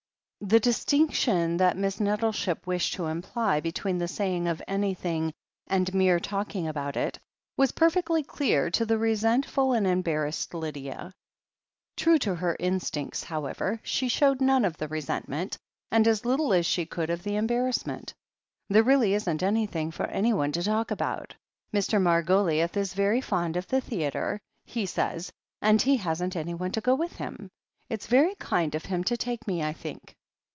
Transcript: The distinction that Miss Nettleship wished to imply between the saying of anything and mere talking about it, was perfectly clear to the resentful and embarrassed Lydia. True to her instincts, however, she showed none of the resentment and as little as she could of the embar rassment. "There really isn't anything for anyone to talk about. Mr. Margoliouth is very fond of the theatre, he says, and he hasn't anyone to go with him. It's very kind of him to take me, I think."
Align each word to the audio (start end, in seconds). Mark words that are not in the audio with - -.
The 0.43 0.59
distinction 0.59 1.57
that 1.57 1.77
Miss 1.77 1.99
Nettleship 1.99 2.65
wished 2.65 2.95
to 2.95 3.05
imply 3.05 3.59
between 3.59 3.99
the 3.99 4.07
saying 4.07 4.47
of 4.47 4.59
anything 4.67 5.33
and 5.67 5.93
mere 5.93 6.19
talking 6.19 6.67
about 6.67 6.97
it, 6.97 7.19
was 7.57 7.73
perfectly 7.73 8.23
clear 8.23 8.71
to 8.71 8.83
the 8.83 8.97
resentful 8.97 9.73
and 9.73 9.85
embarrassed 9.85 10.55
Lydia. 10.55 11.13
True 11.95 12.17
to 12.17 12.33
her 12.33 12.57
instincts, 12.59 13.23
however, 13.25 13.79
she 13.83 14.07
showed 14.07 14.41
none 14.41 14.65
of 14.65 14.77
the 14.77 14.87
resentment 14.87 15.59
and 15.91 16.07
as 16.07 16.25
little 16.25 16.53
as 16.53 16.65
she 16.65 16.87
could 16.87 17.11
of 17.11 17.21
the 17.21 17.33
embar 17.33 17.67
rassment. 17.69 18.11
"There 18.67 18.81
really 18.81 19.13
isn't 19.13 19.43
anything 19.43 19.91
for 19.91 20.07
anyone 20.07 20.53
to 20.53 20.63
talk 20.63 20.89
about. 20.89 21.35
Mr. 21.71 22.01
Margoliouth 22.01 22.75
is 22.77 22.95
very 22.95 23.21
fond 23.21 23.57
of 23.57 23.67
the 23.67 23.79
theatre, 23.79 24.39
he 24.65 24.87
says, 24.87 25.31
and 25.61 25.79
he 25.79 25.97
hasn't 25.97 26.35
anyone 26.35 26.71
to 26.71 26.81
go 26.81 26.95
with 26.95 27.17
him. 27.17 27.51
It's 27.89 28.07
very 28.07 28.33
kind 28.39 28.73
of 28.73 28.85
him 28.85 29.03
to 29.03 29.15
take 29.15 29.45
me, 29.47 29.61
I 29.63 29.71
think." 29.73 30.15